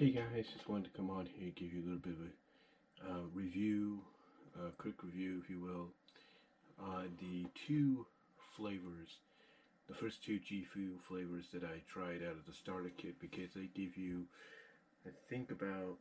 [0.00, 2.24] Hey guys, just wanted to come on here and give you a little bit of
[2.24, 4.00] a uh, review,
[4.56, 5.88] a quick review, if you will,
[6.82, 8.06] on the two
[8.56, 9.20] flavors,
[9.90, 13.52] the first two G Fuel flavors that I tried out of the starter kit because
[13.54, 14.24] they give you,
[15.06, 15.98] I think about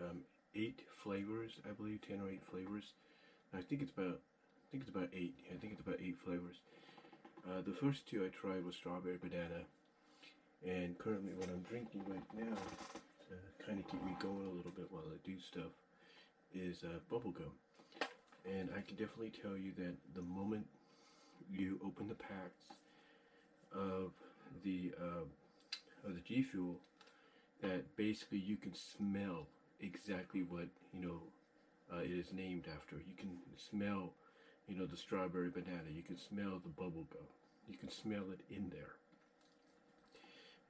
[0.00, 0.20] um,
[0.54, 2.84] eight flavors, I believe, ten or eight flavors.
[3.52, 5.36] I think it's about, I think it's about eight.
[5.54, 6.56] I think it's about eight flavors.
[7.46, 9.68] Uh, the first two I tried was strawberry banana
[10.66, 12.56] and currently what I'm drinking right now,
[13.28, 15.72] to kind of keep me going a little bit while I do stuff,
[16.54, 17.52] is uh, bubblegum.
[18.46, 20.66] And I can definitely tell you that the moment
[21.50, 22.76] you open the packs
[23.74, 24.12] of
[24.64, 26.76] the uh, of the G Fuel,
[27.62, 29.46] that basically you can smell
[29.80, 31.20] exactly what you know
[31.92, 32.96] uh, it is named after.
[32.96, 34.12] You can smell,
[34.68, 35.90] you know, the strawberry banana.
[35.94, 37.28] You can smell the bubblegum.
[37.68, 38.96] You can smell it in there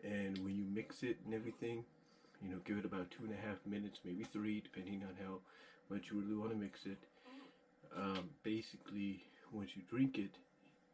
[0.03, 1.85] and when you mix it and everything
[2.43, 5.39] you know give it about two and a half minutes maybe three depending on how
[5.91, 6.99] much you really want to mix it.
[7.97, 10.35] Um, basically once you drink it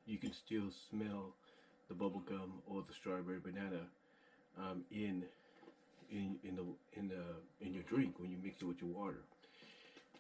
[0.07, 1.34] you can still smell
[1.89, 3.87] the bubble gum or the strawberry banana
[4.59, 5.25] um, in
[6.11, 6.64] in in the
[6.98, 9.23] in the in your drink when you mix it with your water.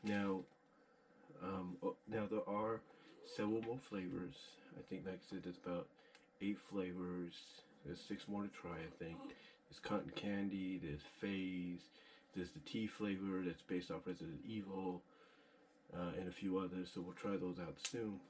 [0.02, 0.40] Now
[1.42, 1.76] um,
[2.08, 2.80] now there are
[3.26, 4.34] several more flavors.
[4.78, 5.86] I think like I said there's about
[6.40, 7.34] eight flavors
[7.84, 9.16] there's six more to try, I think.
[9.68, 11.80] There's cotton candy, there's phase,
[12.34, 15.02] there's the tea flavor that's based off Resident Evil,
[15.94, 16.90] uh, and a few others.
[16.94, 18.20] So we'll try those out soon.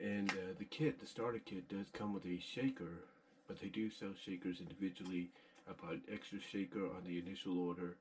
[0.00, 3.02] And uh, the kit, the starter kit, does come with a shaker,
[3.48, 5.30] but they do sell shakers individually.
[5.68, 7.96] I bought an extra shaker on the initial order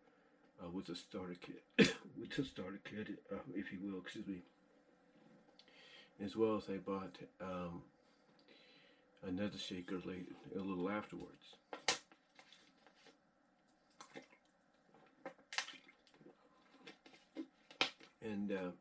[0.64, 4.38] uh, with a starter kit, with a starter kit, uh, if you will, excuse me.
[6.23, 7.81] As well as I bought um,
[9.25, 11.55] another shaker late a little afterwards.
[18.23, 18.71] And uh,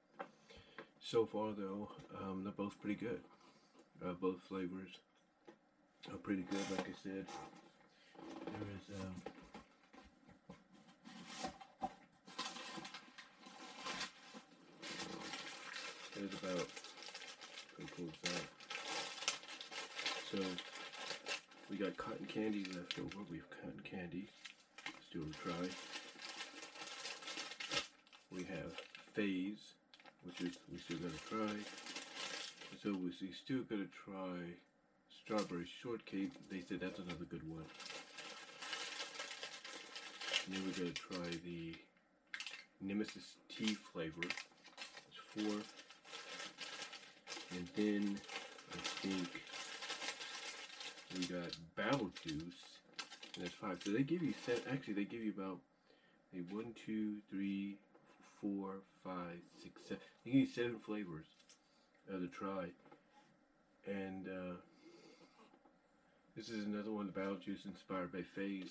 [1.01, 1.89] so far, though,
[2.21, 3.21] um, they're both pretty good.
[4.05, 4.89] Uh, both flavors
[6.11, 6.61] are pretty good.
[6.77, 7.27] Like I said,
[8.45, 9.01] there is.
[9.01, 9.15] Um,
[16.17, 16.69] there's about.
[17.77, 18.43] Pretty cool that.
[20.33, 20.39] So
[21.71, 23.25] we got cotton candy left over.
[23.31, 24.27] We have cotton candy.
[24.85, 25.69] Let's do a try.
[28.33, 28.73] We have
[29.15, 29.75] phase,
[30.25, 31.57] which is we still gotta try.
[32.83, 34.57] So we still gotta try
[35.23, 36.33] strawberry shortcake.
[36.51, 37.65] They said that's another good one.
[40.47, 41.75] And then we gotta try the
[42.81, 44.23] Nemesis tea flavor.
[44.23, 45.63] That's four.
[47.53, 48.19] And then
[48.73, 49.29] I think
[51.19, 52.63] we got Battle Juice,
[53.35, 53.79] and that's five.
[53.85, 54.63] So they give you seven.
[54.71, 55.59] Actually, they give you about
[56.35, 57.77] a one, two, three,
[58.41, 60.03] four, five, six, seven.
[60.25, 61.27] They give you seven flavors
[62.13, 62.67] uh, to try,
[63.87, 64.57] and uh,
[66.37, 67.09] this is another one.
[67.09, 68.71] Battle Juice inspired by Phase.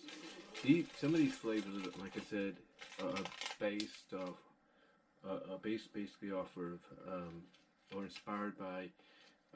[0.63, 2.55] These, some of these flavors, like I said,
[3.03, 3.23] are
[3.59, 4.37] based off,
[5.27, 6.79] uh, based basically off of,
[7.11, 7.41] um,
[7.95, 8.89] or inspired by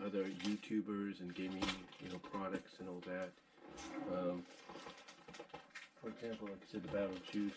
[0.05, 1.63] other YouTubers and gaming,
[2.03, 3.31] you know, products and all that.
[4.11, 4.43] Um,
[6.01, 7.51] for example, like I said, the Battle Juice.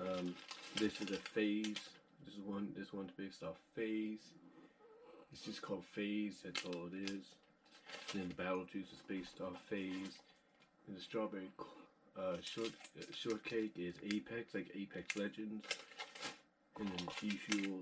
[0.00, 0.34] Um,
[0.76, 1.78] this is a phase.
[2.24, 2.68] This is one.
[2.76, 4.18] This one's based off phase.
[5.32, 6.40] It's just called phase.
[6.44, 7.34] That's all it is.
[8.12, 10.18] And then the Battle Juice is based off phase.
[10.86, 11.48] And the strawberry
[12.18, 15.64] uh, short uh, shortcake is Apex, like Apex Legends.
[16.78, 17.80] And then the G Fuel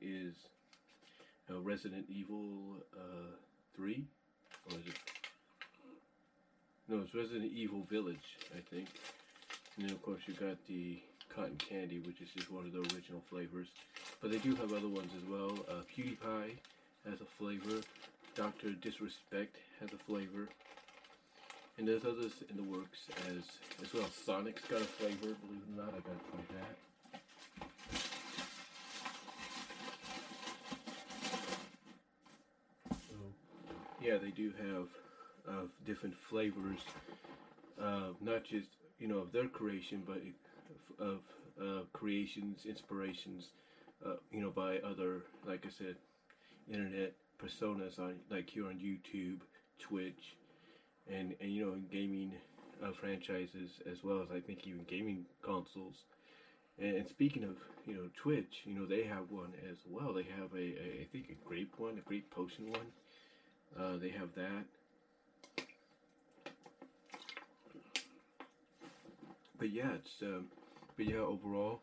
[0.00, 0.34] is
[1.50, 3.36] uh, Resident Evil uh,
[3.76, 4.04] 3?
[4.70, 4.94] Or is it?
[6.88, 8.88] No, it's Resident Evil Village, I think.
[9.76, 10.98] And then, of course, you got the
[11.34, 13.68] cotton candy, which is just one of the original flavors.
[14.20, 15.58] But they do have other ones as well.
[15.68, 16.56] Uh, PewDiePie
[17.08, 17.80] has a flavor.
[18.34, 18.70] Dr.
[18.72, 20.48] Disrespect has a flavor.
[21.78, 22.98] And there's others in the works
[23.28, 23.44] as
[23.82, 24.08] as well.
[24.26, 26.89] Sonic's got a flavor, believe it or not, I gotta try that.
[34.02, 34.86] Yeah, they do have
[35.48, 36.80] uh, different flavors,
[37.80, 38.68] uh, not just
[38.98, 40.20] you know of their creation, but
[40.98, 41.20] of
[41.60, 43.50] uh, creations, inspirations,
[44.04, 45.96] uh, you know, by other, like I said,
[46.70, 49.40] internet personas on like here on YouTube,
[49.78, 50.36] Twitch,
[51.10, 52.32] and and you know, gaming
[52.82, 56.04] uh, franchises as well as I think even gaming consoles.
[56.78, 57.56] And, and speaking of
[57.86, 60.12] you know Twitch, you know they have one as well.
[60.12, 62.86] They have a, a I think a grape one, a grape potion one
[63.78, 64.64] uh, they have that.
[69.60, 70.46] but yeah, it's um,
[70.96, 71.80] but yeah, overall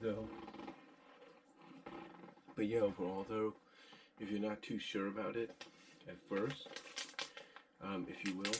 [0.00, 0.26] though.
[2.56, 3.52] But yeah, overall though,
[4.18, 5.50] if you're not too sure about it
[6.08, 6.68] at first,
[7.84, 8.56] um, if you will,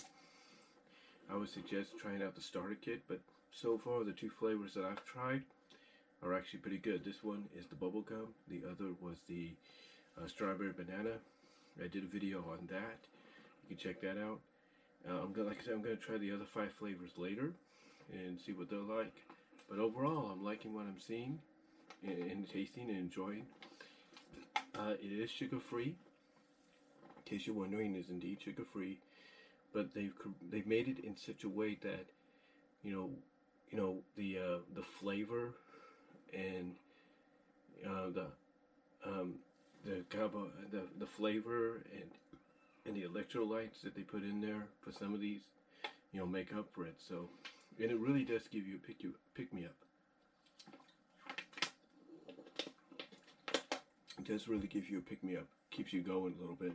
[1.32, 3.02] I would suggest trying out the starter kit.
[3.08, 3.20] But
[3.50, 5.42] so far, the two flavors that I've tried
[6.22, 7.04] are actually pretty good.
[7.04, 8.28] This one is the bubblegum.
[8.48, 9.48] The other was the
[10.22, 11.16] uh, strawberry banana.
[11.82, 12.98] I did a video on that.
[13.68, 14.40] You can check that out.
[15.08, 17.52] Uh, I'm gonna, like I said, I'm gonna try the other five flavors later
[18.12, 19.14] and see what they're like.
[19.70, 21.38] But overall, I'm liking what I'm seeing
[22.02, 23.46] and, and tasting and enjoying.
[24.74, 25.94] Uh, it is sugar free.
[27.16, 28.98] In case you're wondering, is indeed sugar free.
[29.72, 30.14] But they've
[30.50, 32.06] they've made it in such a way that
[32.82, 33.10] you know,
[33.70, 35.54] you know the uh, the flavor
[36.32, 36.74] and
[37.86, 38.26] uh, the
[39.06, 39.34] um,
[39.88, 40.18] the
[40.70, 42.10] the the flavor and
[42.86, 45.40] and the electrolytes that they put in there for some of these,
[46.12, 46.96] you know, make up for it.
[47.06, 47.28] So,
[47.80, 49.74] and it really does give you a pick you pick me up.
[54.18, 56.72] It does really give you a pick me up, keeps you going a little bit.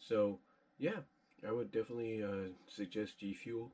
[0.00, 0.38] So,
[0.78, 1.00] yeah,
[1.46, 3.70] I would definitely uh, suggest G Fuel.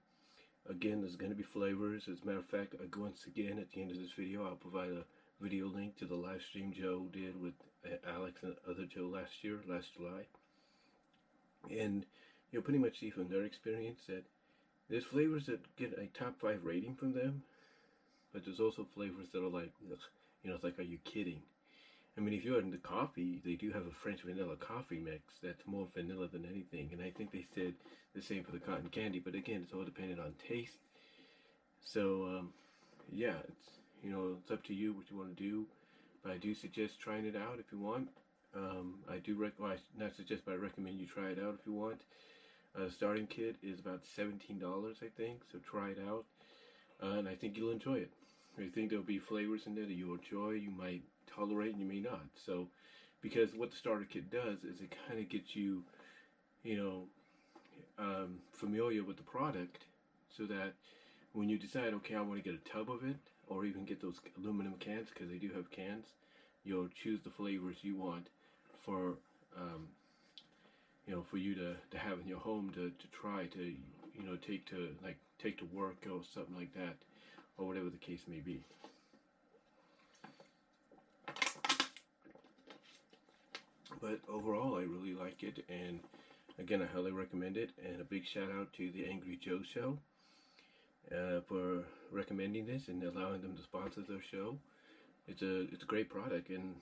[0.69, 2.09] Again, there's going to be flavors.
[2.11, 4.91] As a matter of fact, once again, at the end of this video, I'll provide
[4.91, 5.05] a
[5.41, 7.55] video link to the live stream Joe did with
[7.85, 10.27] uh, Alex and other Joe last year, last July.
[11.71, 12.05] And
[12.51, 14.25] you'll pretty much see from their experience that
[14.89, 17.43] there's flavors that get a top five rating from them,
[18.33, 19.73] but there's also flavors that are like,
[20.43, 21.41] you know, it's like, are you kidding?
[22.17, 25.67] I mean, if you're into coffee, they do have a French vanilla coffee mix that's
[25.67, 26.91] more vanilla than anything.
[26.93, 27.75] And I think they said
[28.15, 30.77] the same for the cotton candy, but again, it's all dependent on taste.
[31.83, 32.53] So, um,
[33.11, 33.69] yeah, it's,
[34.05, 35.65] you know, it's up to you what you want to do.
[36.23, 38.09] But I do suggest trying it out if you want.
[38.55, 41.57] Um, I do rec- well, I not suggest, but I recommend you try it out
[41.59, 42.03] if you want.
[42.77, 46.25] Uh, starting kit is about $17, I think, so try it out.
[47.03, 48.11] Uh, and I think you'll enjoy it.
[48.59, 50.53] I think there'll be flavors in there that you'll enjoy.
[50.53, 52.27] You might tolerate and you may not.
[52.35, 52.69] So,
[53.21, 55.83] because what the starter kit does is it kind of gets you,
[56.63, 57.03] you know,
[57.99, 59.85] um, familiar with the product
[60.37, 60.75] so that
[61.33, 63.17] when you decide, okay, I want to get a tub of it
[63.49, 66.07] or even get those aluminum cans because they do have cans,
[66.65, 68.27] you'll choose the flavors you want
[68.85, 69.15] for,
[69.57, 69.89] um,
[71.07, 74.23] you know, for you to, to have in your home to, to try to, you
[74.25, 76.97] know, take to like take to work or something like that
[77.59, 78.63] or whatever the case may be.
[84.01, 85.99] But overall, I really like it, and
[86.59, 87.71] again, I highly recommend it.
[87.83, 89.97] And a big shout out to the Angry Joe Show
[91.13, 94.57] uh, for recommending this and allowing them to sponsor their show.
[95.27, 96.75] It's a it's a great product, and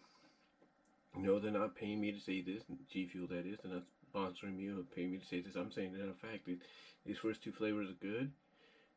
[1.16, 2.62] you know they're not paying me to say this.
[2.90, 3.84] G Fuel, that is, they're not
[4.14, 5.54] sponsoring me or paying me to say this.
[5.54, 6.48] I'm saying that in fact,
[7.06, 8.30] these first two flavors are good,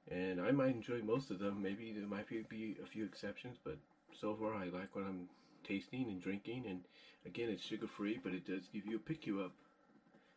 [0.09, 1.61] and I might enjoy most of them.
[1.61, 3.77] Maybe there might be a few exceptions, but
[4.19, 5.27] so far I like what I'm
[5.67, 6.65] tasting and drinking.
[6.67, 6.81] And
[7.25, 9.51] again, it's sugar free, but it does give you a pick you up,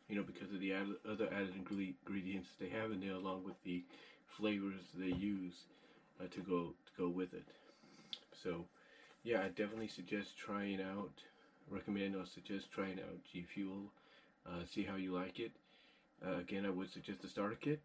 [0.08, 3.62] you know, because of the added, other added ingredients they have in there, along with
[3.64, 3.84] the
[4.26, 5.64] flavors they use
[6.20, 7.46] uh, to go to go with it.
[8.42, 8.64] So,
[9.22, 11.22] yeah, I definitely suggest trying out.
[11.70, 13.92] Recommend or suggest trying out G Fuel.
[14.46, 15.52] Uh, see how you like it.
[16.26, 17.82] Uh, again, I would suggest the starter kit.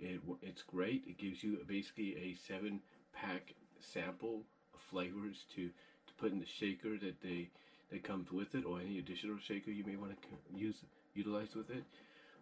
[0.00, 1.04] It, it's great.
[1.06, 2.80] It gives you basically a seven
[3.14, 4.42] pack sample
[4.74, 5.70] of flavors to
[6.18, 7.50] put in the shaker that they
[7.90, 10.76] that comes with it, or any additional shaker you may want to use
[11.14, 11.84] utilize with it.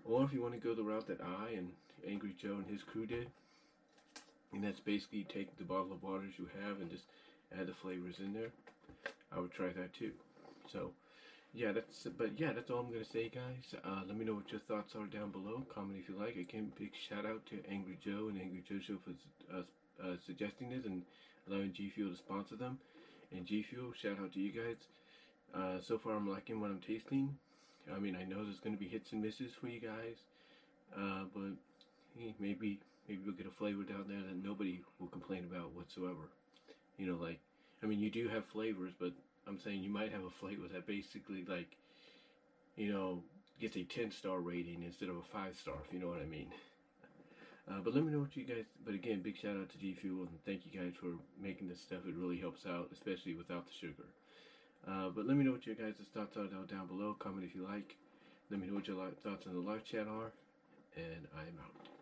[0.05, 1.71] Or if you want to go the route that I and
[2.07, 3.29] Angry Joe and his crew did,
[4.53, 7.05] and that's basically take the bottle of waters you have and just
[7.59, 8.51] add the flavors in there.
[9.33, 10.13] I would try that too.
[10.73, 10.91] So,
[11.53, 13.75] yeah, that's but yeah, that's all I'm gonna say, guys.
[13.85, 15.63] Uh, let me know what your thoughts are down below.
[15.73, 16.37] Comment if you like.
[16.37, 19.63] Again, big shout out to Angry Joe and Angry Joe Show for uh,
[20.03, 21.03] uh, suggesting this and
[21.49, 22.79] allowing G Fuel to sponsor them
[23.33, 23.93] and G Fuel.
[24.01, 24.77] Shout out to you guys.
[25.55, 27.37] Uh, so far, I'm liking what I'm tasting.
[27.95, 30.17] I mean, I know there's going to be hits and misses for you guys,
[30.97, 31.53] uh, but
[32.17, 36.31] hey, maybe maybe we'll get a flavor down there that nobody will complain about whatsoever.
[36.99, 37.41] You know, like
[37.83, 39.13] I mean, you do have flavors, but
[39.47, 41.77] I'm saying you might have a flavor that basically like,
[42.77, 43.23] you know,
[43.61, 46.27] gets a 10 star rating instead of a 5 star, if you know what I
[46.27, 46.51] mean.
[47.69, 48.65] Uh, but let me know what you guys.
[48.85, 51.81] But again, big shout out to G Fuel and thank you guys for making this
[51.81, 52.01] stuff.
[52.07, 54.09] It really helps out, especially without the sugar.
[54.87, 57.15] Uh, but let me know what your guys' thoughts are down below.
[57.19, 57.97] Comment if you like.
[58.51, 60.33] Let me know what your thoughts on the live chat are.
[60.97, 62.00] And I'm out.